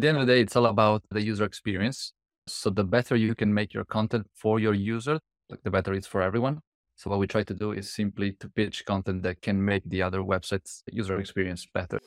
[0.00, 2.14] The end of the day, it's all about the user experience.
[2.46, 6.06] So the better you can make your content for your user, like the better it's
[6.06, 6.60] for everyone.
[6.96, 10.00] So what we try to do is simply to pitch content that can make the
[10.00, 11.98] other websites user experience better.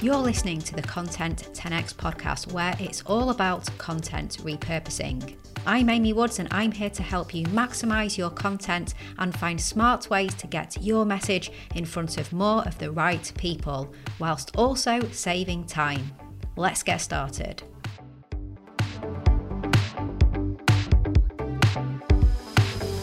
[0.00, 5.34] You're listening to the Content 10x podcast, where it's all about content repurposing.
[5.68, 10.08] I'm Amy Woods, and I'm here to help you maximize your content and find smart
[10.08, 15.00] ways to get your message in front of more of the right people, whilst also
[15.08, 16.12] saving time.
[16.54, 17.64] Let's get started.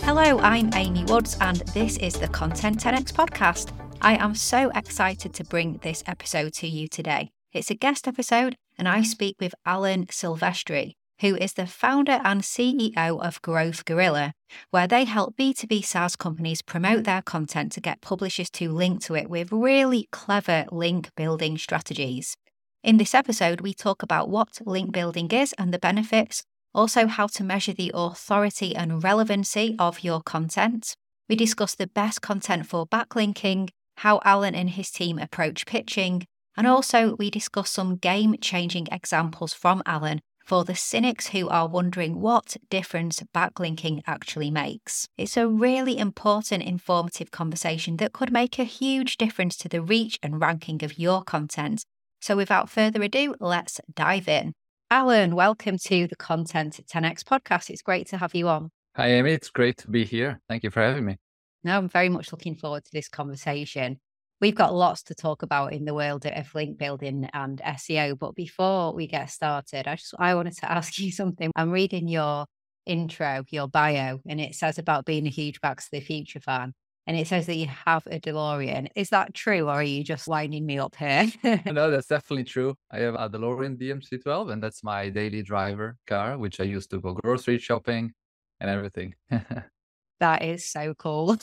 [0.04, 3.74] Hello, I'm Amy Woods, and this is the Content 10x podcast.
[4.02, 7.32] I am so excited to bring this episode to you today.
[7.52, 12.42] It's a guest episode, and I speak with Alan Silvestri, who is the founder and
[12.42, 14.34] CEO of Growth Gorilla,
[14.72, 19.16] where they help B2B SaaS companies promote their content to get publishers to link to
[19.16, 22.36] it with really clever link building strategies.
[22.84, 26.44] In this episode, we talk about what link building is and the benefits,
[26.76, 30.94] also how to measure the authority and relevancy of your content.
[31.30, 36.26] We discuss the best content for backlinking, how Alan and his team approach pitching,
[36.58, 41.68] and also we discuss some game changing examples from Alan for the cynics who are
[41.68, 45.08] wondering what difference backlinking actually makes.
[45.18, 50.20] It's a really important, informative conversation that could make a huge difference to the reach
[50.22, 51.86] and ranking of your content
[52.24, 54.54] so without further ado, let's dive in.
[54.90, 57.70] Alan, welcome to the Content 10x podcast.
[57.70, 58.70] It's great to have you on.
[58.96, 59.34] Hi, Amy.
[59.34, 60.40] It's great to be here.
[60.48, 61.18] Thank you for having me.
[61.66, 64.00] No, I'm very much looking forward to this conversation.
[64.44, 68.20] We've got lots to talk about in the world of link building and SEO.
[68.20, 71.50] But before we get started, I just I wanted to ask you something.
[71.56, 72.48] I'm reading your
[72.86, 76.74] intro, your bio, and it says about being a huge Back to the Future fan
[77.08, 78.90] and it says that you have a DeLorean.
[78.98, 81.32] Is that true, or are you just winding me up here?
[81.66, 82.76] no, that's definitely true.
[82.92, 87.00] I have a DeLorean DMC12, and that's my daily driver car, which I use to
[87.00, 88.12] go grocery shopping
[88.60, 89.16] and everything.
[90.20, 91.38] that is so cool.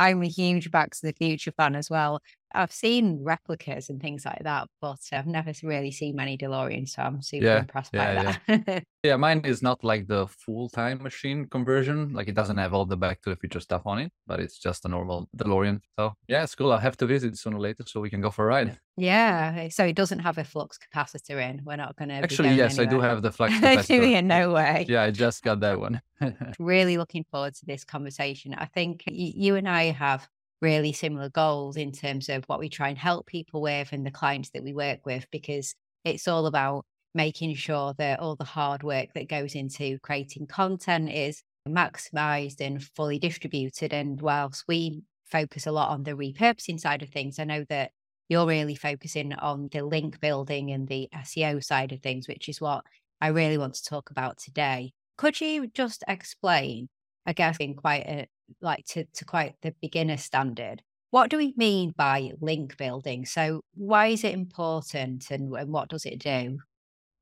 [0.00, 2.22] I'm a huge Back to the Future fan as well.
[2.52, 7.02] I've seen replicas and things like that, but I've never really seen many DeLoreans, so
[7.02, 8.64] I'm super yeah, impressed yeah, by that.
[8.66, 8.80] Yeah.
[9.02, 12.12] yeah, mine is not like the full time machine conversion.
[12.12, 14.58] Like it doesn't have all the Back to the Future stuff on it, but it's
[14.58, 15.80] just a normal DeLorean.
[15.98, 16.72] So yeah, it's cool.
[16.72, 18.78] I'll have to visit sooner or later so we can go for a ride.
[18.96, 21.62] Yeah, eh, so it doesn't have a flux capacitor in.
[21.64, 22.50] We're not going to actually.
[22.50, 22.86] yes, anywhere.
[22.86, 24.24] I do have the flux capacitor.
[24.24, 24.86] no way.
[24.88, 26.02] Yeah, I just got that one.
[26.58, 28.54] really looking forward to this conversation.
[28.54, 30.28] I think you and I have
[30.60, 34.10] really similar goals in terms of what we try and help people with and the
[34.10, 36.84] clients that we work with, because it's all about
[37.14, 42.82] making sure that all the hard work that goes into creating content is maximized and
[42.82, 43.92] fully distributed.
[43.92, 47.90] And whilst we focus a lot on the repurposing side of things, I know that
[48.28, 52.60] you're really focusing on the link building and the SEO side of things, which is
[52.60, 52.84] what
[53.20, 54.92] I really want to talk about today.
[55.18, 56.88] Could you just explain,
[57.26, 58.26] I guess, in quite a
[58.60, 60.82] like to, to quite the beginner standard.
[61.10, 63.24] What do we mean by link building?
[63.24, 66.58] So why is it important and, and what does it do?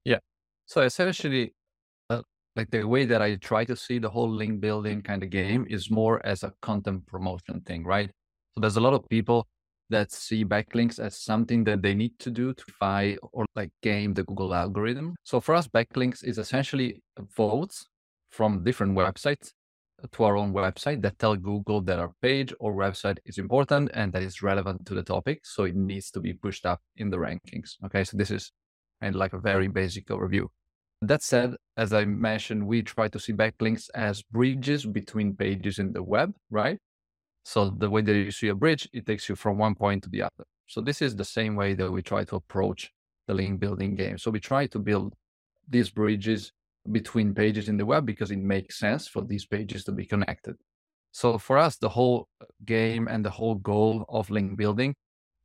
[0.05, 0.19] Yeah.
[0.67, 1.55] So essentially,
[2.11, 2.23] uh,
[2.55, 5.67] like the way that I try to see the whole link building kind of game
[5.71, 8.11] is more as a content promotion thing, right?
[8.55, 9.47] So there's a lot of people
[9.91, 14.13] that see backlinks as something that they need to do to find or like game
[14.13, 15.17] the Google algorithm.
[15.23, 17.03] So for us, backlinks is essentially
[17.37, 17.87] votes
[18.31, 19.53] from different websites
[20.13, 24.13] to our own website that tell Google that our page or website is important and
[24.13, 25.41] that is relevant to the topic.
[25.45, 27.77] So it needs to be pushed up in the rankings.
[27.85, 28.05] Okay.
[28.05, 28.53] So this is
[29.03, 30.47] kind of like a very basic overview.
[31.03, 35.93] That said, as I mentioned, we try to see backlinks as bridges between pages in
[35.93, 36.79] the web, right?
[37.45, 40.11] So the way that you see a bridge, it takes you from one point to
[40.11, 40.45] the other.
[40.67, 42.93] So this is the same way that we try to approach
[43.27, 44.19] the link building game.
[44.19, 45.15] So we try to build
[45.69, 46.53] these bridges
[46.93, 50.57] between pages in the web because it makes sense for these pages to be connected.
[51.13, 54.95] So for us, the whole uh, game and the whole goal of link building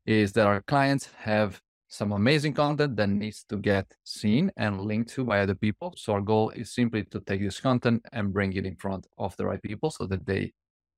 [0.05, 5.11] is that our clients have some amazing content that needs to get seen and linked
[5.11, 5.93] to by other people.
[5.95, 9.37] So our goal is simply to take this content and bring it in front of
[9.37, 10.53] the right people so that they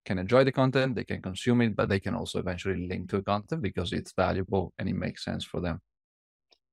[0.05, 3.21] can enjoy the content, they can consume it, but they can also eventually link to
[3.21, 5.81] content because it's valuable and it makes sense for them.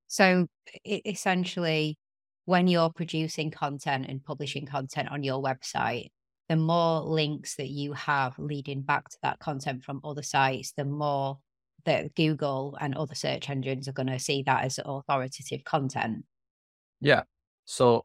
[0.06, 0.46] So
[0.84, 1.98] essentially,
[2.44, 6.10] when you're producing content and publishing content on your website,
[6.48, 10.84] the more links that you have leading back to that content from other sites, the
[10.84, 11.38] more
[11.84, 16.24] that Google and other search engines are going to see that as authoritative content.
[17.00, 17.22] Yeah.
[17.64, 18.04] So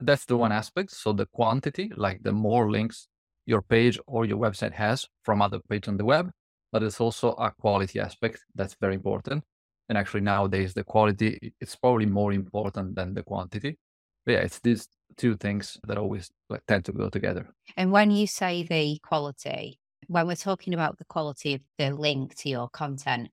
[0.00, 0.56] that's the one mm.
[0.56, 0.90] aspect.
[0.92, 3.08] So the quantity, like the more links
[3.46, 6.30] your page or your website has from other pages on the web,
[6.72, 9.44] but it's also a quality aspect that's very important.
[9.88, 13.78] And actually nowadays the quality it's probably more important than the quantity.
[14.26, 17.48] But yeah, it's these two things that always like, tend to go together.
[17.76, 22.34] And when you say the quality, when we're talking about the quality of the link
[22.36, 23.30] to your content,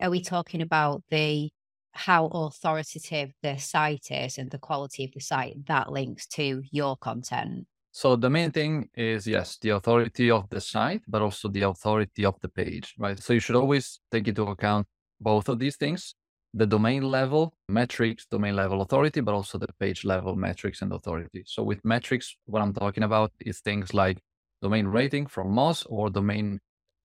[0.00, 1.50] are we talking about the
[1.92, 6.96] how authoritative the site is and the quality of the site that links to your
[6.96, 7.66] content?
[7.92, 12.24] So the main thing is yes, the authority of the site, but also the authority
[12.24, 13.18] of the page, right?
[13.18, 14.86] So you should always take into account
[15.20, 16.14] both of these things
[16.52, 21.44] the domain level metrics, domain level authority, but also the page level metrics and authority.
[21.46, 24.18] So with metrics, what I'm talking about is things like
[24.60, 26.58] domain rating from Moz or domain,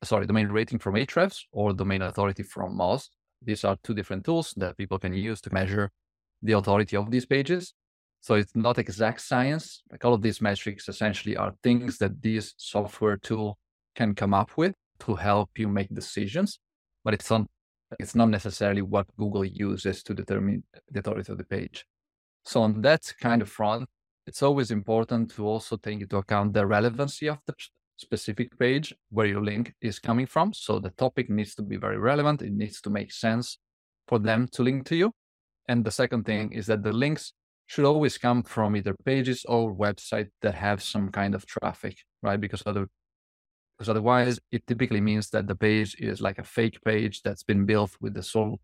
[0.04, 3.10] sorry, domain rating from Ahrefs or domain authority from Moz.
[3.42, 5.92] These are two different tools that people can use to measure
[6.42, 7.74] the authority of these pages.
[8.22, 9.84] So it's not exact science.
[9.92, 13.60] Like all of these metrics essentially are things that this software tool
[13.96, 16.60] can come up with to help you make decisions,
[17.04, 17.46] but it's not
[18.00, 21.86] it's not necessarily what Google uses to determine the authority of the page.
[22.44, 23.88] So on that kind of front,
[24.28, 27.54] it's always important to also take into account the relevancy of the
[27.98, 30.54] specific page where your link is coming from.
[30.54, 32.42] So the topic needs to be very relevant.
[32.42, 33.58] It needs to make sense
[34.08, 35.12] for them to link to you.
[35.68, 37.34] And the second thing is that the links
[37.68, 42.40] should always come from either pages or website that have some kind of traffic, right?
[42.40, 42.88] Because other
[43.78, 47.66] because otherwise it typically means that the page is like a fake page that's been
[47.66, 48.60] built with the sole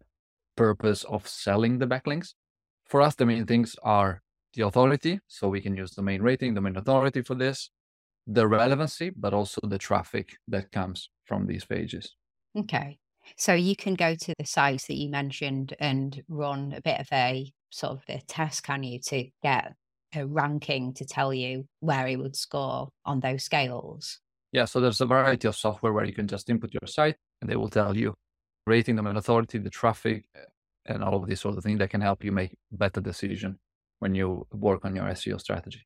[0.56, 2.34] purpose of selling the backlinks.
[2.86, 4.22] For us, the main things are
[4.54, 7.70] the authority, so we can use the domain rating, domain authority for this,
[8.28, 12.16] the relevancy, but also the traffic that comes from these pages.
[12.58, 13.00] Okay.
[13.38, 17.08] So you can go to the sites that you mentioned and run a bit of
[17.14, 19.74] a sort of a test, can you, to get
[20.14, 24.20] a ranking to tell you where it would score on those scales?
[24.52, 27.50] Yeah, so there's a variety of software where you can just input your site and
[27.50, 28.14] they will tell you
[28.68, 30.40] rating them domain authority, the traffic, eh,
[30.86, 33.58] and all of these sort of things that can help you make better decision
[34.00, 35.86] when you work on your SEO strategy.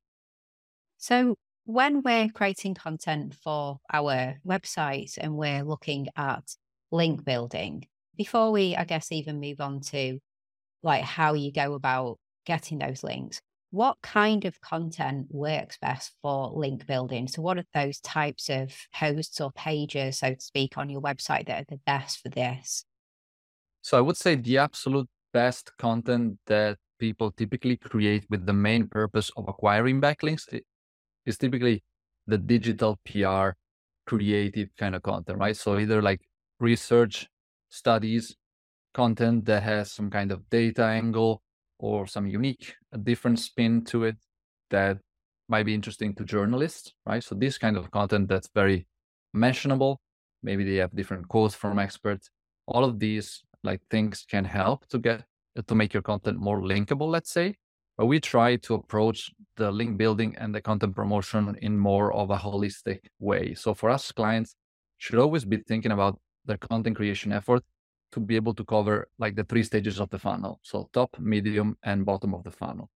[0.97, 1.35] So
[1.65, 6.56] when we're creating content for our website and we're looking at
[6.91, 10.19] link building, before we, I guess, even move on to
[10.83, 13.41] like how you go about getting those links,
[13.71, 17.27] what kind of content works best for link building?
[17.27, 21.47] So, what are those types of posts or pages, so to speak, on your website
[21.47, 22.85] that are the best for this?
[23.81, 28.88] So, I would say the absolute best content that people typically create with the main
[28.88, 30.44] purpose of acquiring backlinks
[31.25, 31.83] is typically
[32.27, 33.57] the digital PR
[34.07, 35.57] creative kind of content, right?
[35.57, 36.21] So, either like
[36.59, 37.27] research
[37.69, 38.35] studies
[38.94, 41.41] content that has some kind of data angle
[41.80, 44.18] or some unique, a different spin to it
[44.69, 44.98] that
[45.48, 47.24] might be interesting to journalists, right?
[47.24, 48.88] So this kind of content that's very
[49.33, 50.00] mentionable.
[50.42, 52.30] Maybe they have different quotes from experts.
[52.68, 55.24] All of these like things can help to get
[55.68, 57.56] to make your content more linkable, let's say.
[57.98, 62.30] But we try to approach the link building and the content promotion in more of
[62.30, 63.54] a holistic way.
[63.54, 64.56] So for us, clients
[64.98, 67.63] should always be thinking about their content creation effort
[68.11, 70.59] to be able to cover like the three stages of the funnel.
[70.63, 72.89] So top, medium, and bottom of the funnel.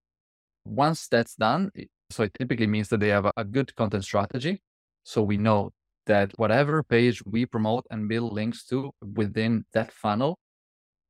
[0.66, 1.72] Once that's done,
[2.10, 4.62] so it typically means that they have a, good content strategy.
[5.04, 5.72] So we know
[6.06, 10.40] that whatever page we promote and build links to within that funnel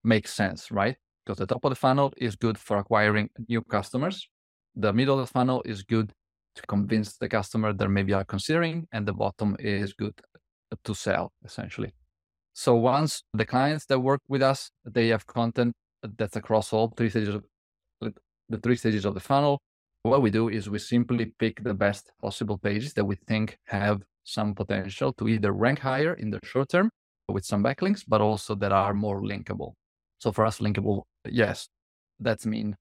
[0.04, 0.98] makes sense, right?
[1.26, 4.28] Because the top of the funnel is good for acquiring new customers.
[4.76, 6.14] The middle of the funnel is good
[6.56, 10.14] to convince the customer that maybe are considering, and the bottom is good
[10.84, 11.94] to sell essentially.
[12.60, 15.74] So once the clients that work with us, they have content
[16.18, 17.46] that's across all three stages of
[18.02, 19.62] the three stages of the funnel.
[20.04, 24.02] What we do is we simply pick the best possible pages that we think have
[24.26, 26.90] some potential to either rank higher in the short term
[27.30, 29.72] with some backlinks, but also that are more linkable.
[30.18, 31.70] So for us, linkable, yes,
[32.20, 32.76] that's mean.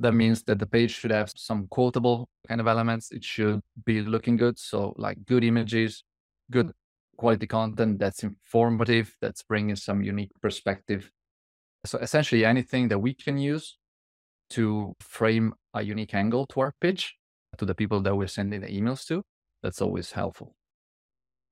[0.00, 3.12] That means that the page should have some quotable kind of elements.
[3.12, 4.58] It should be looking good.
[4.58, 6.02] So like good images,
[6.50, 6.72] good
[7.18, 11.10] quality content that's informative, that's bringing some unique perspective.
[11.84, 13.76] So essentially, anything that we can use
[14.50, 17.14] to frame a unique angle to our pitch
[17.58, 19.22] to the people that we're sending the emails to,
[19.62, 20.54] that's always helpful.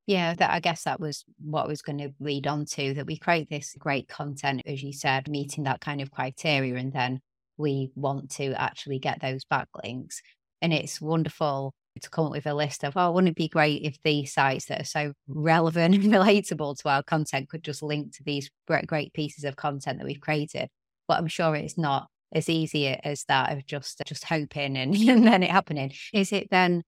[0.07, 3.07] Yeah, that I guess that was what I was going to lead on to that
[3.07, 7.21] we create this great content, as you said, meeting that kind of criteria, and then
[7.57, 10.17] we want to actually get those backlinks.
[10.63, 13.83] And it's wonderful to come up with a list of, oh, wouldn't it be great
[13.83, 18.15] if these sites that are so relevant and relatable to our content could just link
[18.17, 20.69] to these great, pieces of content that we've created?
[21.09, 25.27] But I'm sure it's not as easy as that of just just hoping and, and
[25.27, 25.93] then it happening.
[26.13, 26.83] Is it then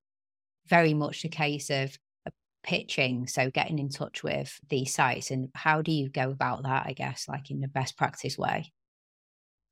[0.68, 1.96] very much a case of
[2.26, 2.30] uh,
[2.62, 6.84] pitching so getting in touch with these sites and how do you go about that
[6.86, 8.70] i guess like in the best practice way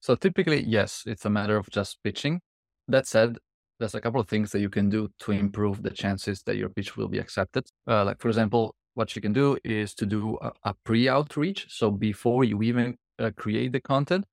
[0.01, 2.41] so typically yes it's a matter of just pitching
[2.89, 3.37] that said
[3.79, 6.69] there's a couple of things that you can do to improve the chances that your
[6.69, 10.39] pitch will be accepted uh, like for example what you can do is to do
[10.41, 14.25] a, a pre-outreach so before you even uh, create the content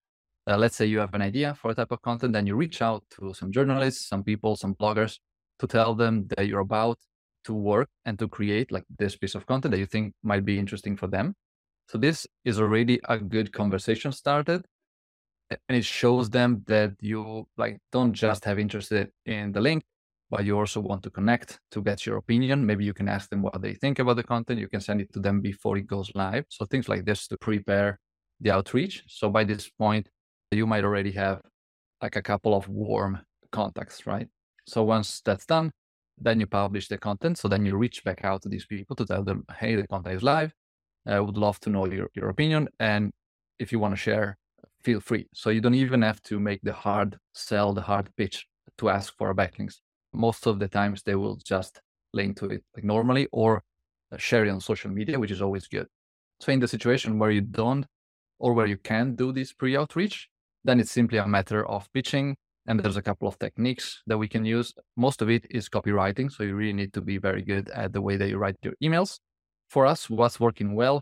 [0.48, 2.82] uh, let's say you have an idea for a type of content then you reach
[2.82, 5.20] out to some journalists some people some bloggers
[5.60, 6.98] to tell them that you're about
[7.46, 10.60] to work and to create like this piece of content that you think might be
[10.60, 11.36] interesting for them.
[11.88, 14.66] So this is already a good conversation started.
[15.50, 19.84] And it shows them that you like don't just have interested in the link,
[20.30, 22.66] but you also want to connect to get your opinion.
[22.66, 24.60] Maybe you can ask them what they think about the content.
[24.60, 26.46] You can send it to them before it goes live.
[26.50, 28.00] So things like this to prepare
[28.40, 29.04] the outreach.
[29.08, 30.10] So by this point,
[30.52, 31.42] you might already have
[32.02, 33.20] like a couple of warm
[33.52, 34.28] contacts, right?
[34.68, 35.72] So once that's done,
[36.18, 37.38] then you publish the content.
[37.38, 40.16] So then you reach back out to these people to tell them, hey, the content
[40.16, 40.54] is live.
[41.06, 42.70] I would love to know your, your opinion.
[42.80, 43.12] And
[43.60, 44.38] if you want to share,
[44.84, 45.28] feel free.
[45.34, 48.48] So you don't even have to make the hard sell, the hard pitch
[48.78, 49.76] to ask for a backlinks.
[50.14, 51.82] Most of the times they will just
[52.14, 53.64] link to it like normally or
[54.12, 55.88] uh, share it on social media, which is always good.
[56.40, 57.86] So in the situation where you don't
[58.40, 60.30] or where you can't do this pre-outreach,
[60.64, 62.36] then it's simply a matter of pitching,
[62.68, 64.74] and there's a couple of techniques that we can use.
[64.96, 66.32] Most of it is copywriting.
[66.32, 68.74] So you really need to be very good at the way that you write your
[68.82, 69.20] emails.
[69.70, 71.02] For us, what's working well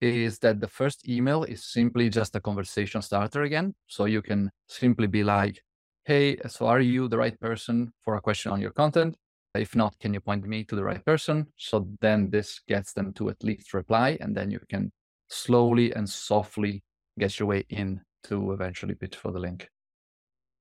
[0.00, 3.74] is that the first email is simply just a conversation starter again.
[3.86, 5.62] So you can simply be like,
[6.04, 9.16] Hey, so are you the right person for a question on your content?
[9.54, 11.48] If not, can you point me to the right person?
[11.56, 14.92] So then this gets them to at least reply, and then you can
[15.28, 16.82] slowly and softly
[17.18, 19.68] get your way in to eventually pitch for the link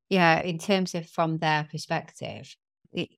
[0.09, 2.55] yeah, in terms of from their perspective,
[2.91, 3.09] it,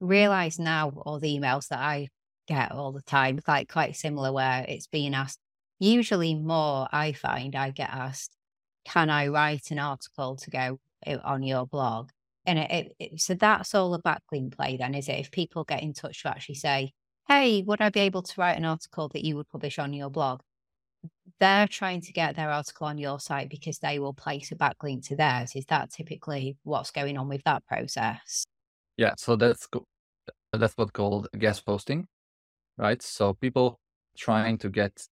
[0.00, 2.08] realize now all the emails that I
[2.46, 5.40] get all the time, like quite similar, where it's being asked.
[5.78, 8.36] Usually, more I find I get asked,
[8.84, 12.10] "Can I write an article to go uh, on your blog?"
[12.46, 15.18] And it, it, it, so that's all a backlink play, then, is it?
[15.18, 16.92] If people get in touch to actually say,
[17.28, 20.10] "Hey, would I be able to write an article that you would publish on your
[20.10, 20.42] blog?"
[21.38, 25.06] they're trying to get their article on your site because they will place a backlink
[25.08, 25.54] to theirs.
[25.54, 28.44] Is that typically what's going on with that process?
[28.96, 29.68] Yeah, so that's
[30.52, 32.06] that's what's called guest posting,
[32.78, 33.02] right?
[33.02, 33.78] So people
[34.16, 35.06] trying to get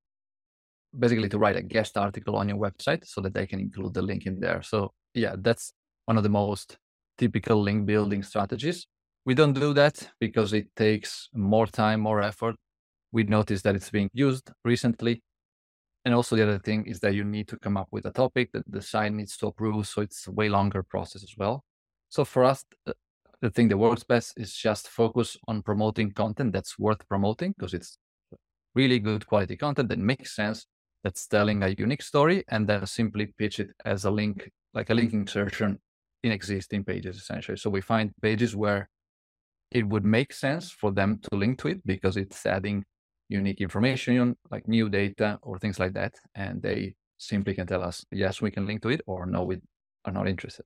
[0.99, 4.03] basically to write a guest article on your website so that they can include the
[4.03, 4.63] link in there.
[4.63, 5.73] So yeah, that's
[6.07, 6.77] one of the most
[7.19, 8.87] typical link building strategies.
[9.27, 12.57] We don't do that because it takes more time, more effort.
[13.13, 15.23] We noticed that it's being used recently
[16.05, 18.53] and also the other thing is that you need to come up with a topic
[18.53, 19.87] that the site needs to approve.
[19.87, 21.65] So it's a way longer process as well.
[22.11, 22.93] So for us, uh,
[23.41, 27.75] the thing that works best is just focus on promoting content that's worth promoting because
[27.75, 27.99] it's
[28.75, 30.67] really good quality content that makes sense,
[31.05, 34.95] that's telling a unique story, and then simply pitch it as a link, like a
[34.95, 35.79] link insertion
[36.23, 37.59] in existing pages, essentially.
[37.59, 38.89] So we find pages where
[39.71, 42.85] it would make sense for them to link to it because it's adding
[43.29, 46.15] unique information, like new data or things like that.
[46.35, 49.59] And they simply can tell us, yes, we can link to it, or no, we
[50.05, 50.65] are not interested.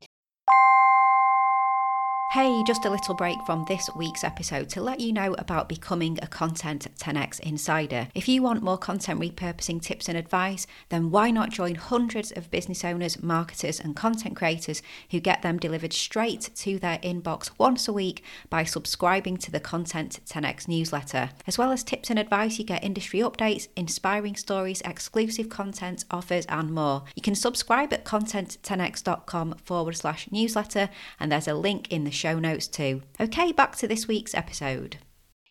[2.32, 6.18] Hey, just a little break from this week's episode to let you know about becoming
[6.20, 8.08] a Content 10x Insider.
[8.14, 12.50] If you want more content repurposing tips and advice, then why not join hundreds of
[12.50, 17.88] business owners, marketers, and content creators who get them delivered straight to their inbox once
[17.88, 21.30] a week by subscribing to the Content 10x newsletter.
[21.47, 26.44] As well as tips and advice, you get industry updates, inspiring stories, exclusive content, offers,
[26.44, 27.04] and more.
[27.16, 32.38] You can subscribe at content10x.com forward slash newsletter, and there's a link in the show
[32.38, 33.02] notes too.
[33.20, 34.98] Okay, back to this week's episode.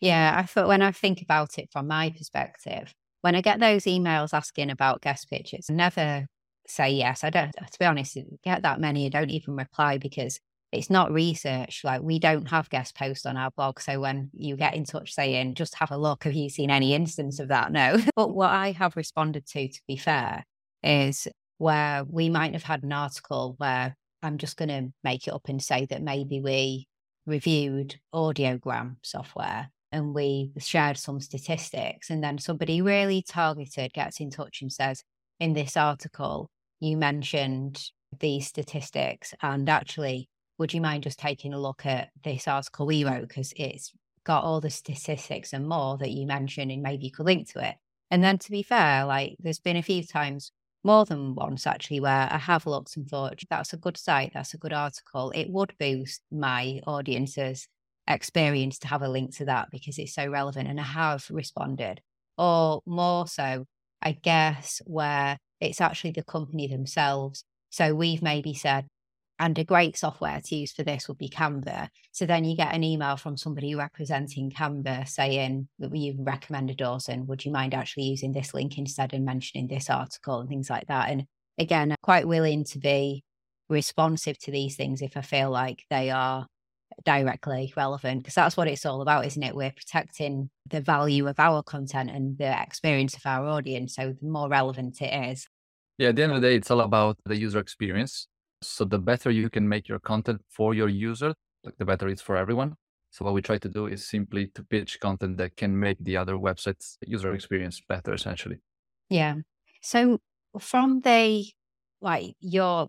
[0.00, 3.84] Yeah, I thought when I think about it from my perspective, when I get those
[3.84, 6.26] emails asking about guest pitches, I never
[6.66, 7.24] say yes.
[7.24, 9.06] I don't, to be honest, get that many.
[9.06, 10.38] I don't even reply because
[10.70, 11.80] it's not research.
[11.82, 13.80] Like we don't have guest posts on our blog.
[13.80, 16.94] So when you get in touch saying, just have a look, have you seen any
[16.94, 17.72] instance of that?
[17.78, 17.98] No.
[18.14, 20.44] but what I have responded to, to be fair,
[20.82, 25.32] is where we might have had an article where I'm just going to make it
[25.32, 26.88] up and say that maybe we
[27.26, 34.30] reviewed audiogram software and we shared some statistics and then somebody really targeted gets in
[34.30, 35.02] touch and says
[35.40, 37.82] in this article you mentioned
[38.18, 43.04] these statistics and actually would you mind just taking a look at this article we
[43.04, 43.28] wrote?
[43.28, 43.92] Because it's
[44.24, 47.66] got all the statistics and more that you mentioned and maybe you could link to
[47.66, 47.76] it.
[48.10, 50.50] And then to be fair like there's been a few times
[50.88, 54.54] more than once actually where I have looked and thought that's a good site, that's
[54.54, 55.30] a good article.
[55.32, 57.68] It would boost my audience's
[58.08, 62.00] experience to have a link to that because it's so relevant and I have responded.
[62.38, 63.66] Or more so,
[64.00, 67.44] I guess, where it's actually the company themselves.
[67.68, 68.86] So we've maybe said,
[69.38, 71.88] and a great software to use for this would be Canva.
[72.12, 77.28] So then you get an email from somebody representing Canva saying that you've recommended and
[77.28, 80.86] would you mind actually using this link instead and mentioning this article and things like
[80.88, 81.10] that.
[81.10, 81.24] And
[81.56, 83.24] again, I'm quite willing to be
[83.68, 86.46] responsive to these things if I feel like they are
[87.04, 91.38] directly relevant because that's what it's all about isn't it we're protecting the value of
[91.38, 95.46] our content and the experience of our audience so the more relevant it is
[95.98, 98.26] yeah at the end of the day it's all about the user experience
[98.62, 101.34] so the better you can make your content for your user,
[101.64, 102.74] like the better it's for everyone.
[103.10, 106.16] So what we try to do is simply to pitch content that can make the
[106.16, 108.58] other websites user experience better, essentially.
[109.08, 109.36] Yeah.
[109.80, 110.18] So
[110.58, 111.46] from the
[112.00, 112.88] like your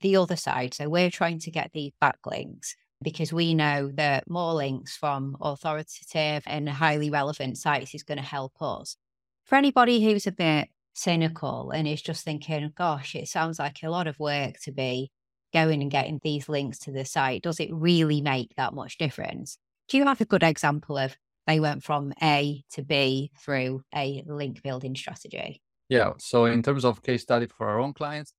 [0.00, 4.54] the other side, so we're trying to get these backlinks because we know that more
[4.54, 8.96] links from authoritative and highly relevant sites is going to help us.
[9.44, 13.90] For anybody who's a bit cynical and is just thinking, gosh, it sounds like a
[13.90, 15.10] lot of work to be
[15.52, 17.42] going and getting these links to the site.
[17.42, 19.58] Does it really make that much difference?
[19.88, 24.24] Do you have a good example of they went from A to B through a
[24.26, 25.62] link building strategy?
[25.88, 26.14] Yeah.
[26.18, 28.32] So, in terms of case study for our own clients,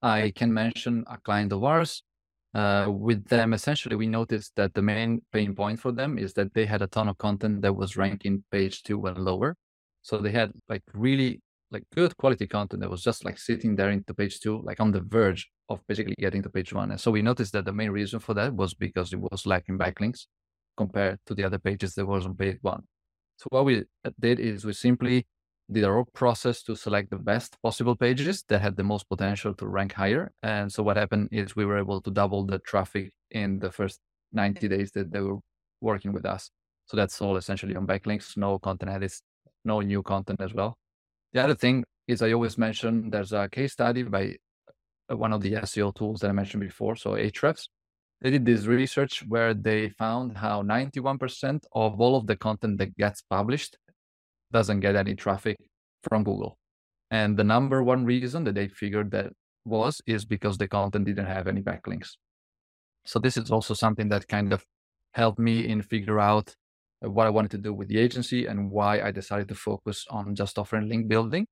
[0.00, 2.02] I can mention a client of ours.
[2.54, 6.54] Uh, with them, essentially, we noticed that the main pain point for them is that
[6.54, 9.56] they had a ton of content that was ranking page two and lower.
[10.00, 11.42] So they had like really
[11.76, 14.92] like good quality content that was just like sitting there into page two, like on
[14.92, 16.90] the verge of basically getting to page one.
[16.90, 19.78] And so we noticed that the main reason for that was because it was lacking
[19.78, 20.20] backlinks
[20.76, 22.82] compared to the other pages that was on page one.
[23.36, 25.26] So what we uh, did is we simply
[25.70, 29.66] did our process to select the best possible pages that had the most potential to
[29.66, 30.32] rank higher.
[30.42, 34.00] And so what happened is we were able to double the traffic in the first
[34.32, 35.38] 90 days that they were
[35.82, 36.50] working with us.
[36.86, 39.20] So that's all essentially on backlinks, no content edits,
[39.64, 40.78] no new content as well.
[41.36, 44.36] The other thing is I always mention there's a case study by
[45.12, 47.68] uh, one of the SEO tools that I mentioned before, so Ahrefs.
[48.22, 52.96] They did this research where they found how 91% of all of the content that
[52.96, 53.76] gets published
[54.50, 55.58] doesn't get any traffic
[56.04, 56.56] from Google.
[57.10, 59.30] And the number one reason that they figured that
[59.66, 62.12] was is because the content didn't have any backlinks.
[63.04, 64.64] So this is also something that kind of
[65.12, 66.54] helped me in figure out
[67.00, 70.34] what I wanted to do with the agency and why I decided to focus on
[70.34, 71.46] just offering link building.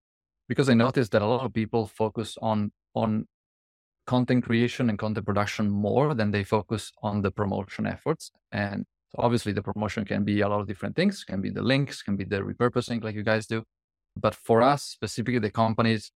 [0.49, 3.27] Because I noticed that a lot of people focus on on
[4.07, 8.31] content creation and content production more than they focus on the promotion efforts.
[8.53, 8.85] And
[9.17, 12.17] obviously the promotion can be a lot of different things, can be the links, can
[12.17, 13.65] be the repurposing like you guys do.
[14.17, 16.13] But for us, specifically the companies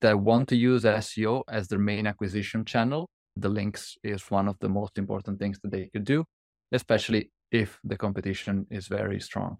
[0.00, 4.56] that want to use SEO as their main acquisition channel, the links is one of
[4.60, 6.24] the most important things that they could do,
[6.72, 9.58] especially if the competition is very strong.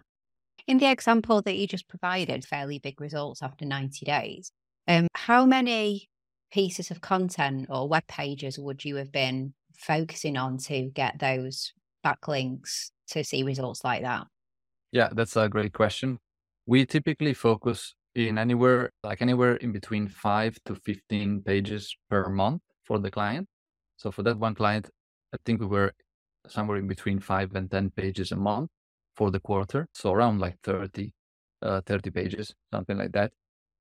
[0.66, 4.52] In the example that you just provided, fairly big results after 90 days,
[4.86, 6.08] um, how many
[6.52, 11.72] pieces of content or web pages would you have been focusing on to get those
[12.04, 14.26] backlinks to see results like that?
[14.92, 16.18] Yeah, that's a great question.
[16.66, 22.62] We typically focus in anywhere like anywhere in between 5 to 15 pages per month
[22.84, 23.46] for the client.
[23.96, 24.90] So for that one client,
[25.32, 25.92] I think we were
[26.48, 28.70] somewhere in between five and 10 pages a month
[29.16, 29.86] for the quarter.
[29.94, 31.12] So around like 30,
[31.62, 33.32] uh, 30 pages, something like that.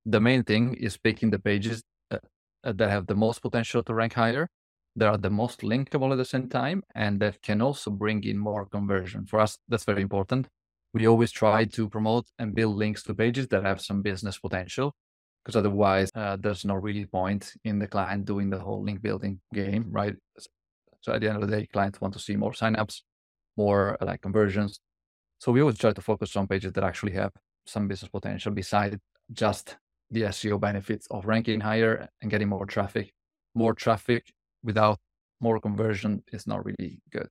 [0.05, 2.17] The main thing is picking the pages uh,
[2.63, 4.49] uh, that have the most potential to rank higher,
[4.95, 8.37] that are the most linkable at the same time, and that can also bring in
[8.37, 9.25] more conversion.
[9.25, 10.47] For us, that's very important.
[10.93, 14.95] We always try to promote and build links to pages that have some business potential,
[15.43, 19.39] because otherwise, uh, there's no really point in the client doing the whole link building
[19.53, 20.15] game, right?
[21.01, 23.01] So at the end of the day, clients want to see more signups,
[23.57, 24.79] more uh, like conversions.
[25.39, 27.31] So we always try to focus on pages that actually have
[27.65, 28.97] some business potential besides
[29.31, 29.77] just
[30.11, 33.13] the SEO benefits of ranking higher and getting more traffic.
[33.55, 34.31] More traffic
[34.63, 34.99] without
[35.39, 37.27] more conversion is not really good.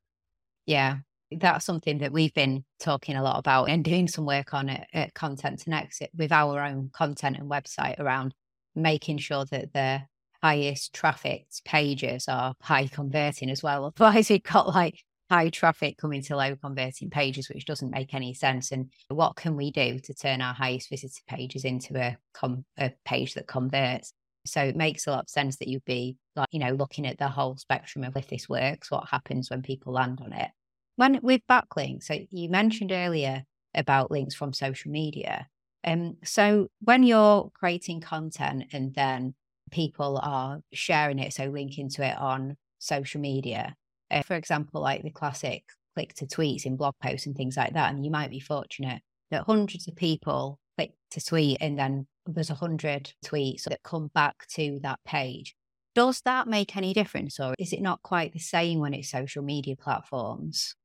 [0.66, 0.98] Yeah,
[1.31, 4.87] that's something that we've been talking a lot about and doing some work on it
[4.92, 8.35] at Content 10x with our own content and website around
[8.74, 10.02] making sure that the
[10.42, 13.92] highest trafficked pages are high converting as well.
[14.01, 18.35] Otherwise, we've got like high traffic coming to low converting pages, which doesn't make any
[18.35, 18.72] sense.
[18.72, 22.92] And what can we do to turn our highest visited pages into a, com- a
[23.05, 24.12] page that converts?
[24.46, 27.18] So it makes a lot of sense that you'd be like, you know, looking at
[27.18, 30.51] the whole spectrum of if this works, what happens when people land on it.
[30.96, 35.46] When with backlinks, so you mentioned earlier about links from social media.
[35.85, 39.35] Um, so when you're creating content and then
[39.70, 43.74] people are sharing it, so linking to it on social media.
[44.11, 47.74] Uh, for example, like the classic click to tweets in blog posts and things like
[47.74, 47.92] that.
[47.92, 52.50] And you might be fortunate that hundreds of people click to tweet and then there's
[52.50, 55.54] a hundred tweets that come back to that page.
[55.94, 59.42] Does that make any difference or is it not quite the same when it's social
[59.42, 60.76] media platforms?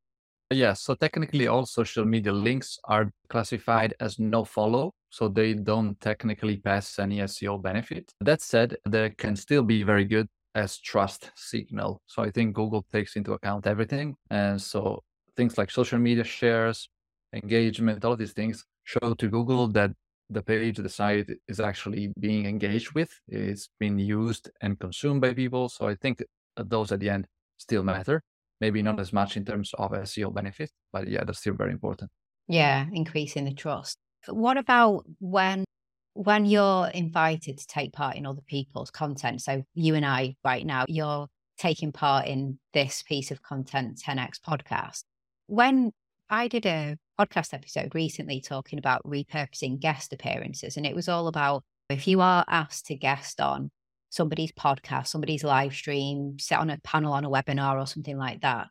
[0.54, 6.00] Yeah, so technically all social media links are classified as no follow, so they don't
[6.00, 8.14] technically pass any SEO benefit.
[8.22, 12.02] That said, they can still be very good as trust signal.
[12.06, 14.16] So I think Google takes into account everything.
[14.30, 15.02] And so
[15.36, 16.90] things like social media shares,
[17.34, 19.92] engagement, all these things show to Google that
[20.30, 25.34] the page, the site is actually being engaged with, it's being used and consumed by
[25.34, 25.70] people.
[25.70, 26.24] So I think
[26.58, 28.22] uh, those at the end still matter.
[28.64, 29.02] Maybe not mm.
[29.02, 32.10] as much in terms of uh, SEO benefit, but yeah, that's still very important.
[32.48, 33.98] Yeah, increasing the trust.
[34.28, 35.66] What about when
[36.14, 39.42] when you're invited to take part in other people's content?
[39.42, 44.40] So you and I right now, you're taking part in this piece of content 10x
[44.48, 45.04] podcast.
[45.48, 45.92] When
[46.30, 50.78] I did a podcast episode recently talking about repurposing guest appearances.
[50.78, 53.70] And it was all about if you are asked to guest on
[54.14, 58.42] somebody's podcast, somebody's live stream, sit on a panel on a webinar or something like
[58.42, 58.68] that,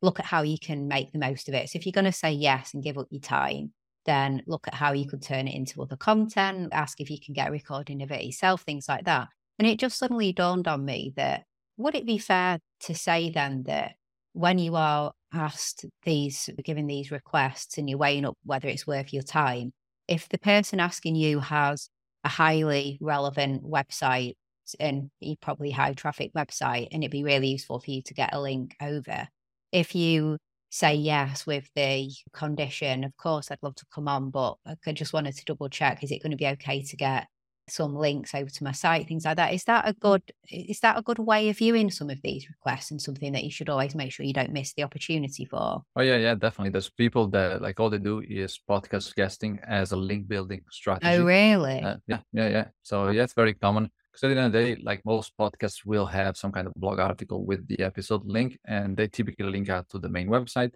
[0.00, 1.68] look at how you can make the most of it.
[1.68, 3.72] So if you're going to say yes and give up your time,
[4.06, 7.34] then look at how you could turn it into other content, ask if you can
[7.34, 9.28] get a recording of it yourself, things like that.
[9.58, 11.44] And it just suddenly dawned on me that
[11.76, 13.92] would it be fair to say then that
[14.32, 19.12] when you are asked these, given these requests and you're weighing up whether it's worth
[19.12, 19.72] your time,
[20.08, 21.90] if the person asking you has
[22.24, 24.34] a highly relevant website
[24.80, 28.34] and you probably high traffic website, and it'd be really useful for you to get
[28.34, 29.28] a link over.
[29.72, 30.38] If you
[30.70, 35.12] say yes with the condition, of course, I'd love to come on, but I just
[35.12, 37.26] wanted to double check is it going to be okay to get
[37.68, 39.52] some links over to my site, things like that.
[39.52, 42.90] Is that a good is that a good way of viewing some of these requests
[42.90, 45.82] and something that you should always make sure you don't miss the opportunity for?
[45.96, 46.70] Oh yeah, yeah, definitely.
[46.70, 51.22] There's people that like all they do is podcast guesting as a link building strategy.
[51.22, 51.80] Oh really?
[51.80, 52.64] Uh, yeah, yeah, yeah.
[52.82, 53.90] So yeah, it's very common.
[54.16, 56.72] Because at the end of the day, like most podcasts will have some kind of
[56.74, 60.72] blog article with the episode link, and they typically link out to the main website,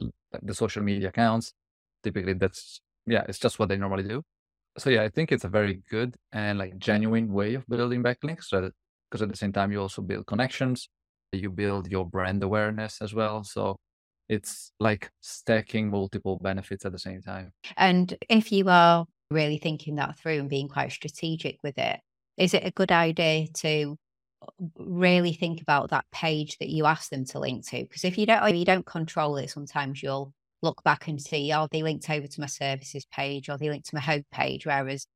[0.00, 1.52] like the social media accounts.
[2.02, 4.22] Typically, that's yeah, it's just what they normally do
[4.78, 8.44] so yeah, I think it's a very good and like genuine way of building backlinks.
[8.44, 8.70] So
[9.10, 10.88] because at the same time you also build connections,
[11.32, 13.44] you build your brand awareness as well.
[13.44, 13.76] So
[14.28, 17.52] it's like stacking multiple benefits at the same time.
[17.76, 22.00] And if you are really thinking that through and being quite strategic with it,
[22.38, 23.96] is it a good idea to
[24.40, 24.46] uh,
[24.78, 27.82] really think about that page that you ask them to link to?
[27.82, 31.52] Because if you don't, if you don't control it, sometimes you'll look back and see,
[31.52, 34.66] oh, they linked over to my services page or they linked to my home page.
[34.66, 35.06] Whereas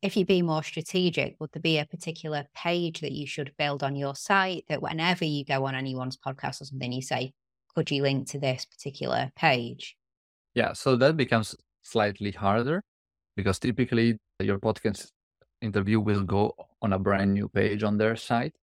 [0.00, 3.82] if you be more strategic, would there be a particular page that you should build
[3.82, 7.32] on your site that whenever you go on anyone's podcast or something, you say,
[7.74, 9.96] could you link to this particular page?
[10.54, 12.82] Yeah, so that becomes slightly harder
[13.36, 15.10] because typically your podcast
[15.62, 18.54] interview will go on a brand new page on their site.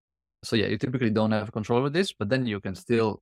[0.43, 3.21] So yeah, you typically don't have control over this, but then you can still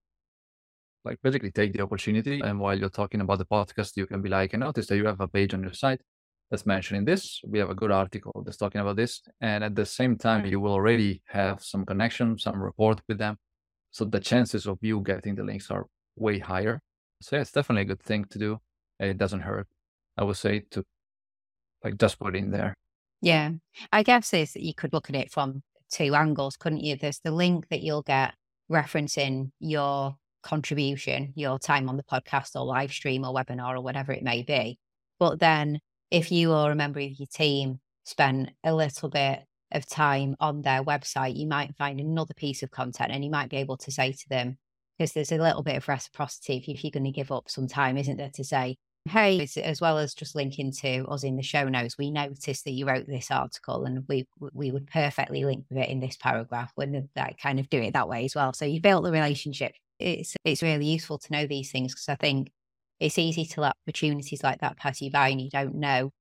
[1.05, 2.41] like basically take the opportunity.
[2.41, 5.05] And while you're talking about the podcast, you can be like, I noticed that you
[5.05, 6.01] have a page on your site
[6.51, 7.41] that's mentioning this.
[7.45, 9.21] We have a good article that's talking about this.
[9.41, 13.37] And at the same time, you will already have some connection, some rapport with them.
[13.91, 15.85] So the chances of you getting the links are
[16.15, 16.81] way higher.
[17.21, 18.59] So yeah, it's definitely a good thing to do.
[18.99, 19.67] It doesn't hurt.
[20.17, 20.83] I would say to
[21.83, 22.75] like just put it in there.
[23.21, 23.51] Yeah.
[23.91, 26.95] I guess is that you could look at it from two angles, couldn't you?
[26.95, 28.33] There's the link that you'll get
[28.71, 34.11] referencing your contribution, your time on the podcast or live stream or webinar or whatever
[34.11, 34.77] it may be.
[35.19, 35.79] But then
[36.11, 40.61] if you or a member of your team spend a little bit of time on
[40.61, 43.91] their website, you might find another piece of content and you might be able to
[43.91, 44.57] say to them,
[44.97, 47.97] because there's a little bit of reciprocity if you're going to give up some time,
[47.97, 48.77] isn't there, to say,
[49.07, 52.71] hey, as well as just linking to us in the show notes, we noticed that
[52.71, 56.71] you wrote this article and we we would perfectly link with it in this paragraph.
[56.75, 58.53] When that kind of do it that way as well.
[58.53, 62.15] So you built the relationship it's it's really useful to know these things because I
[62.15, 62.51] think
[62.99, 66.11] it's easy to let opportunities like that pass you by and you don't know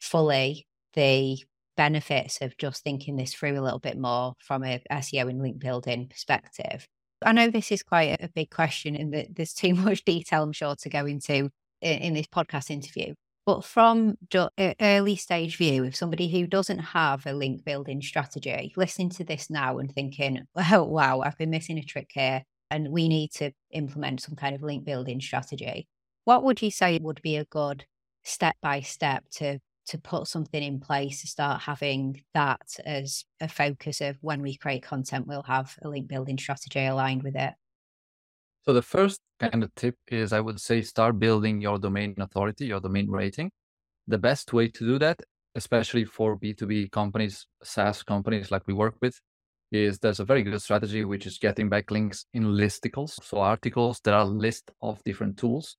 [0.00, 1.38] fully the
[1.76, 5.58] benefits of just thinking this through a little bit more from a SEO and link
[5.58, 6.86] building perspective.
[7.24, 10.76] I know this is quite a big question and there's too much detail, I'm sure,
[10.76, 13.14] to go into in, this podcast interview.
[13.44, 14.16] But from
[14.80, 19.48] early stage view, if somebody who doesn't have a link building strategy, listening to this
[19.48, 23.52] now and thinking, oh, wow, I've been missing a trick here and we need to
[23.70, 25.86] implement some kind of link building strategy.
[26.24, 27.84] What would you say would be a good
[28.24, 33.48] step by step to to put something in place to start having that as a
[33.48, 37.54] focus of when we create content, we'll have a link building strategy aligned with it?
[38.66, 42.66] So the first kind of tip is I would say start building your domain authority,
[42.66, 43.52] your domain rating.
[44.08, 45.20] The best way to do that,
[45.54, 49.20] especially for B2B companies, SaaS companies like we work with,
[49.70, 53.22] is there's a very good strategy, which is getting backlinks in listicles.
[53.22, 55.76] So articles that are list of different tools.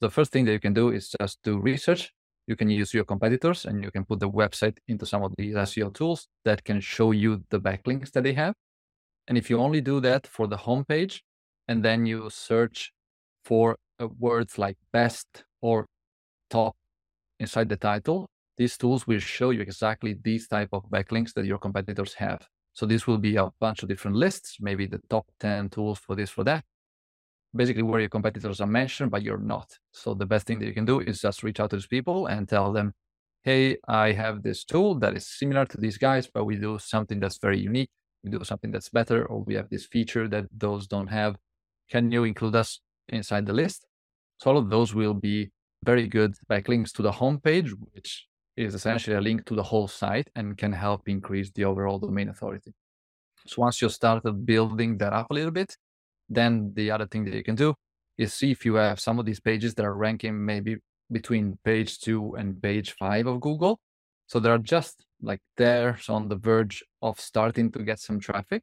[0.00, 2.12] The first thing that you can do is just do research.
[2.46, 5.56] You can use your competitors and you can put the website into some of these
[5.56, 8.54] SEO tools that can show you the backlinks that they have.
[9.26, 11.22] And if you only do that for the homepage
[11.70, 12.92] and then you search
[13.44, 15.86] for uh, words like best or
[16.50, 16.74] top
[17.38, 18.26] inside the title,
[18.58, 22.40] these tools will show you exactly these type of backlinks that your competitors have.
[22.72, 26.16] So this will be a bunch of different lists, maybe the top 10 tools for
[26.16, 26.64] this, for that.
[27.54, 29.68] Basically where your competitors are mentioned, but you're not.
[29.92, 32.26] So the best thing that you can do is just reach out to these people
[32.26, 32.94] and tell them,
[33.42, 37.20] hey, I have this tool that is similar to these guys, but we do something
[37.20, 37.90] that's very unique.
[38.24, 41.36] We do something that's better, or we have this feature that those don't have.
[41.90, 43.86] Can you include us inside the list?
[44.38, 45.50] So all of those will be
[45.84, 48.26] very good backlinks to the homepage, which
[48.56, 52.28] is essentially a link to the whole site and can help increase the overall domain
[52.28, 52.72] authority.
[53.46, 55.76] So once you started building that up a little bit,
[56.28, 57.74] then the other thing that you can do
[58.18, 60.76] is see if you have some of these pages that are ranking maybe
[61.10, 63.80] between page two and page five of Google.
[64.26, 68.62] So they're just like there so on the verge of starting to get some traffic.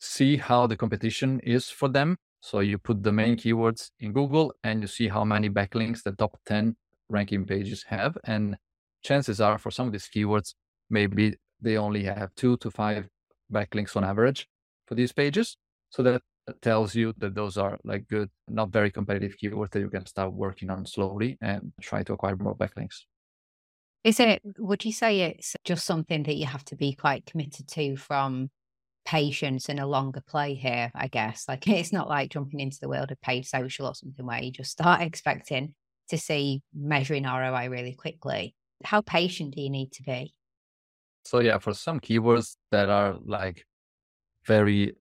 [0.00, 2.18] See how the competition is for them.
[2.42, 6.10] So you put the main keywords in Google and you see how many backlinks the
[6.10, 6.74] top 10
[7.08, 8.18] ranking pages have.
[8.24, 8.56] And
[9.04, 10.54] chances are for some of these keywords,
[10.90, 13.06] maybe they only have two to five
[13.52, 14.48] backlinks on average
[14.88, 15.56] for these pages.
[15.90, 16.22] So that
[16.62, 20.32] tells you that those are like good, not very competitive keywords that you can start
[20.32, 23.02] working on slowly and try to acquire more backlinks.
[24.02, 27.68] Is it, would you say it's just something that you have to be quite committed
[27.68, 28.50] to from
[29.12, 31.44] patience and a longer play here, I guess?
[31.46, 34.50] Like it's not like jumping into the world of paid social or something where you
[34.50, 35.74] just start expecting
[36.08, 40.34] to see measuring ROI really quickly how patient do you need to be?
[41.24, 43.64] So yeah, for some keywords that are like
[44.46, 44.94] very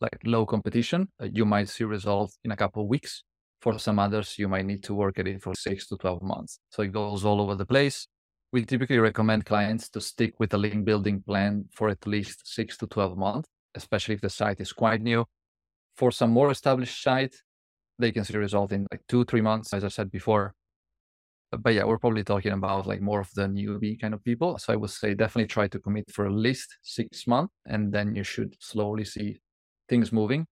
[0.00, 3.22] like low competition, uh, you might see results in a couple of weeks.
[3.60, 6.58] For some others, you might need to work at it for six to 12 months.
[6.68, 8.06] So it goes all over the place.
[8.54, 12.76] We typically recommend clients to stick with a link building plan for at least six
[12.76, 15.24] to 12 months, especially if the site is quite new.
[15.96, 17.34] For some more established site,
[17.98, 19.74] they can see result in like two, three months.
[19.74, 20.54] As I said before,
[21.50, 24.56] but yeah, we're probably talking about like more of the newbie kind of people.
[24.58, 28.14] So I would say definitely try to commit for at least six months, and then
[28.14, 29.40] you should slowly see
[29.88, 30.46] things moving.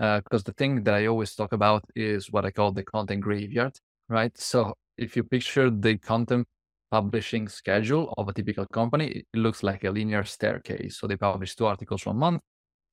[0.00, 3.20] Uh, because the thing that I always talk about is what I call the content
[3.20, 4.36] graveyard, right?
[4.36, 6.48] So if you picture the content
[6.94, 10.96] publishing schedule of a typical company, it looks like a linear staircase.
[10.98, 12.40] So they publish two articles one month,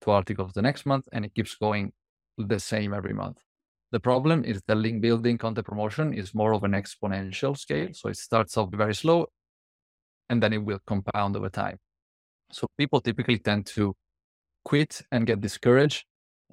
[0.04, 1.92] two articles the next month, and it keeps going
[2.36, 3.38] the same every month.
[3.92, 7.90] The problem is the link building content promotion is more of an exponential scale.
[7.94, 9.28] So it starts off very slow
[10.30, 11.78] and then it will compound over time.
[12.52, 13.94] So people typically tend to
[14.66, 16.06] quit and get discouraged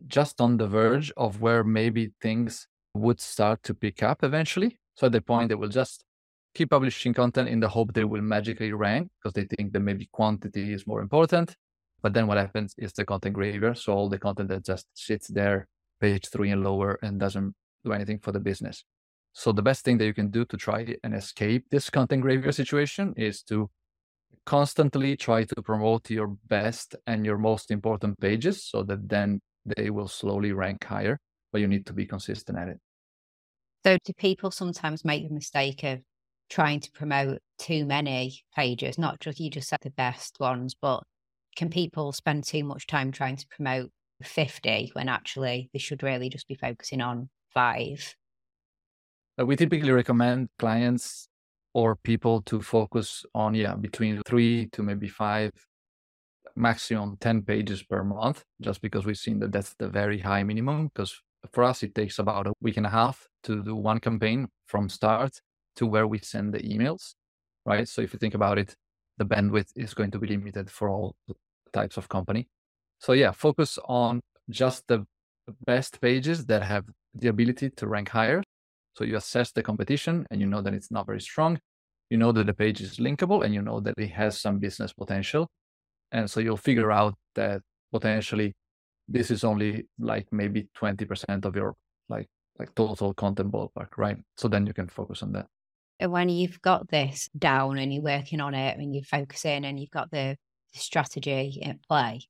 [0.06, 4.78] just on the verge of where maybe things would start to pick up eventually.
[4.96, 6.04] So at the point they will just
[6.54, 10.08] keep publishing content in the hope they will magically rank because they think that maybe
[10.12, 11.56] quantity is more important.
[12.02, 13.78] But then what happens is the content graveyard.
[13.78, 15.66] So all the content that just sits there
[16.00, 18.84] page three and lower and doesn't do anything for the business.
[19.32, 22.54] So the best thing that you can do to try and escape this content graveyard
[22.54, 23.70] situation is to
[24.46, 29.40] constantly try to promote your best and your most important pages so that then
[29.76, 31.20] they will slowly rank higher,
[31.52, 32.78] but you need to be consistent at it.
[33.84, 36.00] So do people sometimes make the mistake of
[36.48, 41.02] trying to promote too many pages, not just you just said the best ones, but
[41.56, 43.90] can people spend too much time trying to promote
[44.22, 48.14] 50 when actually they should really just be focusing on five?
[49.40, 51.28] Uh, we typically recommend clients
[51.74, 55.52] or people to focus on, yeah, between three to maybe five,
[56.56, 60.88] maximum 10 pages per month, just because we've seen that that's the very high minimum.
[60.88, 61.20] Because
[61.52, 64.88] for us, it takes about a week and a half to do one campaign from
[64.88, 65.40] start
[65.78, 67.14] to where we send the emails,
[67.64, 67.88] right?
[67.88, 68.74] So if you think about it,
[69.16, 71.16] the bandwidth is going to be limited for all
[71.72, 72.48] types of company.
[72.98, 75.06] So yeah, focus on just the
[75.66, 78.42] best pages that have the ability to rank higher.
[78.94, 81.58] So you assess the competition and you know that it's not very strong.
[82.10, 84.92] You know that the page is linkable and you know that it has some business
[84.92, 85.48] potential.
[86.10, 87.62] And so you'll figure out that
[87.92, 88.54] potentially
[89.06, 91.74] this is only like maybe 20% of your
[92.08, 92.26] like
[92.58, 94.16] like total content ballpark, right?
[94.36, 95.46] So then you can focus on that.
[96.00, 99.90] When you've got this down and you're working on it and you're focusing and you've
[99.90, 100.36] got the
[100.72, 102.20] strategy in play,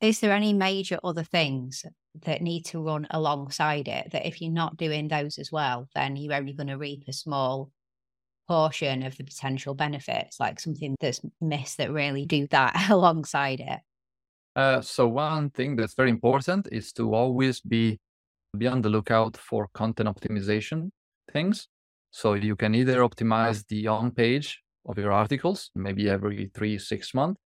[0.00, 1.84] Is there any major other things
[2.22, 6.16] that need to run alongside it that if you're not doing those as well, then
[6.16, 7.70] you're only going to reap a small
[8.48, 13.78] portion of the potential benefits, like something that's missed that really do that alongside it?
[14.56, 18.00] Uh, so one thing that's very important is to always be
[18.58, 20.90] be on the lookout for content optimization
[21.32, 21.68] things.
[22.10, 23.08] So you can either ah.
[23.08, 27.40] optimize the on page of your articles, maybe every three, six months,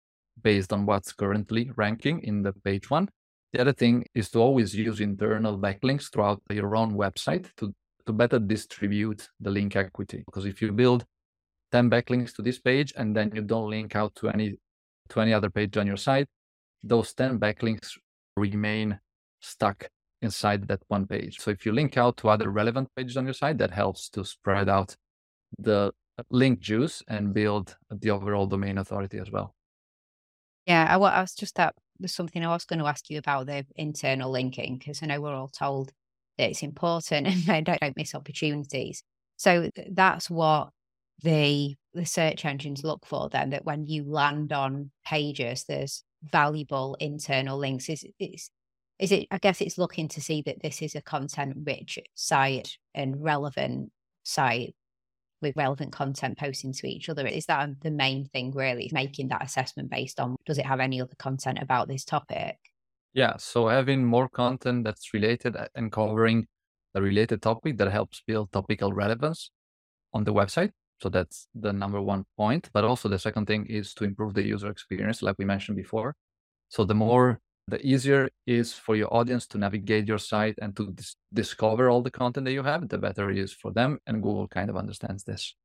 [0.42, 3.10] based on what's currently ranking in the page one.
[3.54, 7.74] The other thing is to always use internal backlinks throughout your own website to
[8.06, 10.24] to better distribute the link equity.
[10.26, 11.06] Because if you build
[11.72, 14.56] 10 backlinks to this page and then you don't link out to any
[15.10, 16.28] to any other page on your site,
[16.84, 17.98] those 10 backlinks
[18.38, 19.00] remain
[19.42, 19.90] stuck
[20.22, 21.40] inside that one page.
[21.40, 24.24] So if you link out to other relevant pages on your site, that helps to
[24.24, 24.96] spread out
[25.58, 25.92] the
[26.30, 29.56] link juice and build the overall domain authority as well.
[30.68, 33.48] Yeah, I, I was just that was something I was going to ask you about
[33.48, 35.92] the internal linking because I know we're all told
[36.38, 39.04] that it's important and don't, don't miss opportunities.
[39.38, 40.70] So that's what
[41.24, 46.96] the the search engines look for then that when you land on pages there's valuable
[47.00, 48.50] internal links is is
[49.02, 52.78] is it i guess it's looking to see that this is a content rich site
[52.96, 53.92] and relevant
[54.24, 54.76] site
[55.42, 59.44] with relevant content posting to each other is that the main thing really making that
[59.44, 62.58] assessment based on does it have any other content about this topic
[63.14, 66.48] yeah, so having more content that's related uh, and covering
[66.94, 69.52] the related topic that helps build topical relevance
[70.14, 70.72] on the website.
[71.02, 72.70] So that's the number one point.
[72.74, 76.16] But also the second thing is to improve the user experience, like we mentioned before.
[76.70, 80.92] So the more, the easier is for your audience to navigate your site and to
[80.92, 84.00] dis- discover all the content that you have, the better it is for them.
[84.06, 85.56] And Google kind of understands this.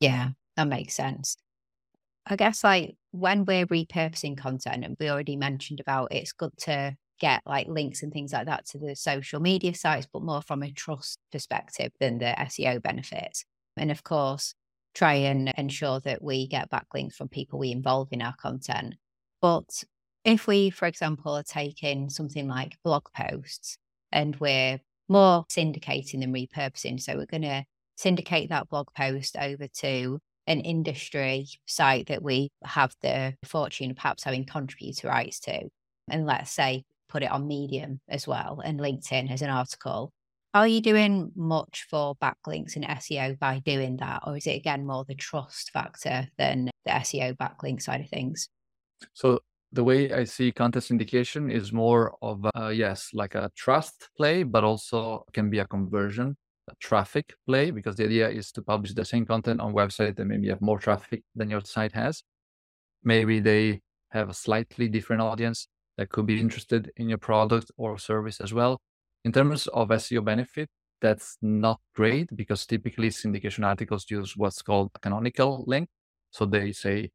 [0.00, 1.36] Yeah, that makes sense.
[2.26, 6.96] I guess like when we're repurposing content, and we already mentioned about it's good to
[7.18, 10.62] get like links and things like that to the social media sites, but more from
[10.62, 13.44] a trust perspective than the SEO benefits.
[13.76, 14.54] And of course,
[14.94, 18.96] try and ensure that we get backlinks from people we involve in our content.
[19.40, 19.84] But
[20.24, 23.76] if we, for example, are taking something like blog posts
[24.10, 27.64] and we're more syndicating than repurposing, so we're going to
[27.96, 33.96] syndicate that blog post over to an industry site that we have the fortune of
[33.96, 35.68] perhaps having contributor rights to.
[36.08, 40.12] And let's say put it on Medium as well and LinkedIn as an article.
[40.54, 44.22] Are you doing much for backlinks and SEO by doing that?
[44.26, 48.48] Or is it again more the trust factor than the SEO backlink side of things?
[49.14, 49.40] So
[49.72, 54.42] the way I see content syndication is more of a, yes, like a trust play,
[54.42, 56.36] but also can be a conversion
[56.68, 60.24] a traffic play because the idea is to publish the same content on website that
[60.24, 62.22] maybe have more traffic than your site has.
[63.04, 63.80] Maybe they
[64.10, 68.52] have a slightly different audience that could be interested in your product or service as
[68.52, 68.80] well.
[69.24, 70.68] In terms of SEO benefit,
[71.00, 75.88] that's not great because typically syndication articles use what's called a canonical link.
[76.30, 77.10] So they say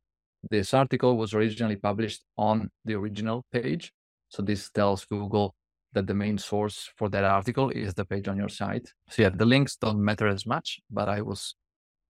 [0.49, 3.91] this article was originally published on the original page.
[4.29, 5.55] So this tells Google
[5.93, 8.91] that the main source for that article is the page on your site.
[9.09, 11.55] So yeah, the links don't matter as much, but I was,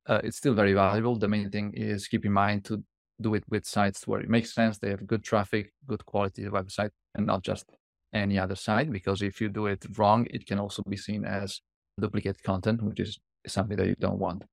[0.08, 1.18] uh, it's still very valuable.
[1.18, 2.84] The main thing is keep in mind to
[3.22, 4.78] do it with sites where it makes sense.
[4.78, 7.66] They have good traffic, good quality website, and not just
[8.14, 8.92] any other site.
[8.92, 11.62] Because if you do it wrong, it can also be seen as
[12.00, 14.44] duplicate content, which is something that you don't want.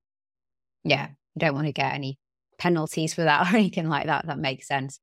[0.83, 2.19] Yeah, you don't want to get any
[2.57, 4.25] penalties for that or anything like that.
[4.27, 4.99] That makes sense.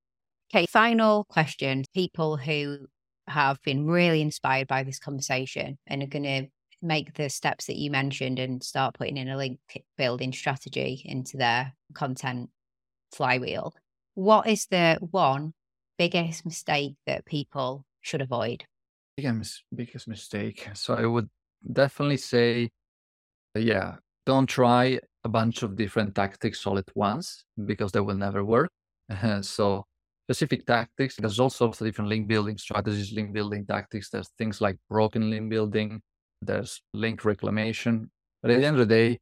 [0.55, 1.85] Okay, final question.
[1.95, 2.87] People who
[3.29, 6.47] have been really inspired by this conversation and are going to
[6.83, 9.61] make the steps that you mentioned and start putting in a link
[9.97, 12.51] building strategy into their content
[13.13, 13.73] flywheel.
[14.15, 15.55] What is the one
[15.97, 18.65] biggest mistake that people should avoid?
[19.17, 20.69] Biggest, biggest mistake.
[20.75, 21.31] So I would
[21.71, 22.71] definitely say,
[23.55, 28.45] yeah, don't try a bunch of different tactics all at once because they will never
[28.45, 28.71] work.
[29.43, 29.85] so
[30.27, 31.17] specific tactics.
[31.17, 34.11] There's all sorts of different link building strategies, link building tactics.
[34.11, 36.01] There's things like broken link building.
[36.41, 38.11] There's link reclamation.
[38.41, 39.19] But at the end of the day,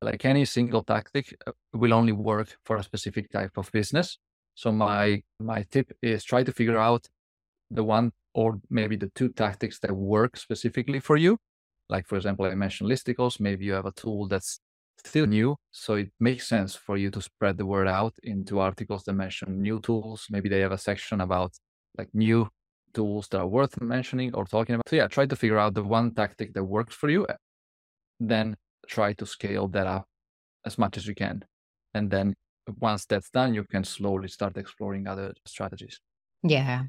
[0.00, 4.18] like any single tactic uh, will only work for a specific type of business.
[4.54, 7.08] So my my tip is try to figure out
[7.70, 11.38] the one or maybe the two tactics that work specifically for you.
[11.88, 13.40] Like for example, I mentioned listicles.
[13.40, 14.60] Maybe you have a tool that's
[15.04, 15.56] still new.
[15.72, 19.60] So it makes sense for you to spread the word out into articles that mention
[19.62, 20.26] new tools.
[20.30, 21.52] Maybe they have a section about
[21.98, 22.48] like new
[22.94, 24.88] tools that are worth mentioning or talking about.
[24.88, 27.26] So yeah, try to figure out the one tactic that works for you.
[27.28, 27.36] Eh,
[28.20, 28.56] then
[28.88, 30.06] try to scale that up
[30.64, 31.44] as much as you can.
[31.94, 32.34] And then
[32.80, 36.00] once that's done, you can slowly start exploring other strategies.
[36.42, 36.84] Yeah.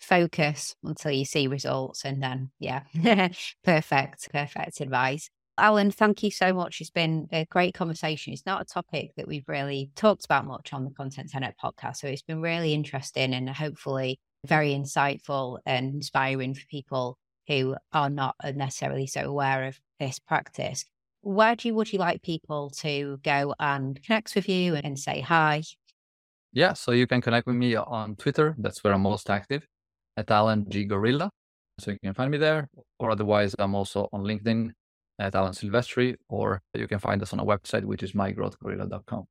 [0.00, 2.82] Focus until you see results and then yeah
[3.64, 5.30] perfect perfect advice.
[5.58, 6.80] Alan thank you so much.
[6.80, 8.32] It's been a great conversation.
[8.32, 11.96] It's not a topic that we've really talked about much on the content 10x podcast
[11.96, 17.18] so it's been really interesting and hopefully very insightful and inspiring for people
[17.48, 20.84] who are not necessarily so aware of this practice.
[21.22, 25.20] Where do you would you like people to go and connect with you and say
[25.20, 25.62] hi?
[26.52, 28.54] Yeah so you can connect with me on twitter.
[28.58, 29.66] That's where i'm most active
[30.16, 31.30] at Alan G Gorilla.
[31.78, 34.70] So you can find me there, or otherwise, I'm also on LinkedIn
[35.18, 39.24] uh, at Alan Silvestri, or you can find us on our website, which is mygrowthgorilla.com.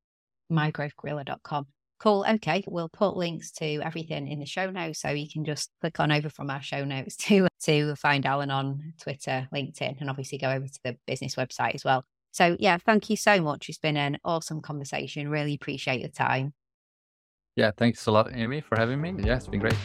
[0.51, 1.67] Mygrowthgorilla.com.
[1.99, 2.25] Cool.
[2.29, 2.63] Okay.
[2.67, 4.99] We'll put links to everything in the show notes.
[4.99, 8.51] So you can just click on over from our show notes to, to find Alan
[8.51, 12.03] on Twitter, LinkedIn, and obviously go over to the business website as well.
[12.31, 13.69] So yeah, thank you so much.
[13.69, 15.29] It's been an awesome conversation.
[15.29, 16.53] Really appreciate your time.
[17.55, 19.15] Yeah, thanks a lot, Amy, for having me.
[19.19, 19.77] Yeah, it's been great.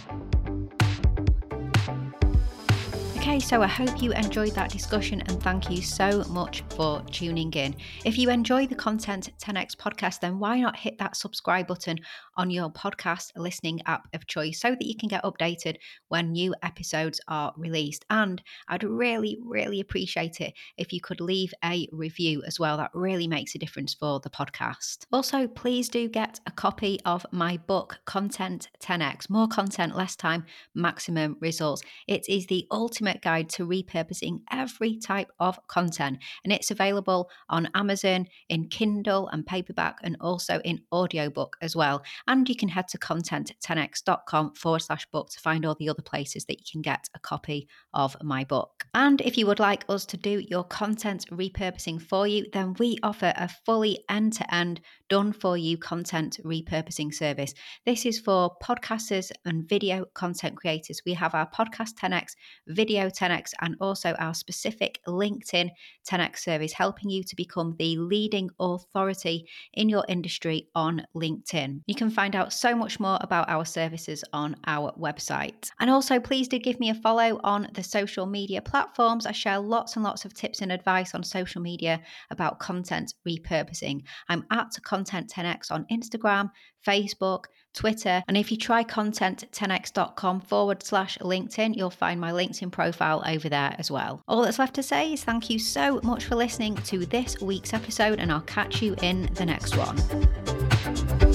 [3.30, 7.52] Okay, so I hope you enjoyed that discussion and thank you so much for tuning
[7.52, 7.76] in.
[8.04, 12.00] If you enjoy the Content 10x podcast, then why not hit that subscribe button
[12.36, 15.76] on your podcast listening app of choice so that you can get updated
[16.08, 18.04] when new episodes are released?
[18.10, 22.78] And I'd really, really appreciate it if you could leave a review as well.
[22.78, 25.06] That really makes a difference for the podcast.
[25.12, 30.44] Also, please do get a copy of my book, Content 10x More Content, Less Time,
[30.74, 31.82] Maximum Results.
[32.08, 36.18] It is the ultimate guide to repurposing every type of content.
[36.44, 42.02] And it's available on Amazon in Kindle and paperback and also in audiobook as well.
[42.26, 46.44] And you can head to content10x.com forward slash book to find all the other places
[46.46, 48.86] that you can get a copy of my book.
[48.94, 52.98] And if you would like us to do your content repurposing for you, then we
[53.02, 54.80] offer a fully end to end,
[55.10, 57.54] done for you content repurposing service.
[57.84, 61.02] This is for podcasters and video content creators.
[61.04, 62.30] We have our Podcast 10x
[62.68, 65.70] video Video 10x and also our specific LinkedIn
[66.10, 71.82] 10x service, helping you to become the leading authority in your industry on LinkedIn.
[71.86, 75.70] You can find out so much more about our services on our website.
[75.78, 79.24] And also, please do give me a follow on the social media platforms.
[79.24, 82.00] I share lots and lots of tips and advice on social media
[82.30, 84.02] about content repurposing.
[84.28, 86.50] I'm at Content 10x on Instagram,
[86.86, 88.22] Facebook, Twitter.
[88.28, 93.74] And if you try content10x.com forward slash LinkedIn, you'll find my LinkedIn profile over there
[93.78, 94.22] as well.
[94.28, 97.72] All that's left to say is thank you so much for listening to this week's
[97.72, 101.29] episode, and I'll catch you in the next one.